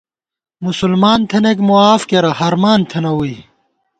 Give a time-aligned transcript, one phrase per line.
[0.65, 3.37] مسلمان تھنَئیک معاف کېرہ، ہرمان تھنہ ووئی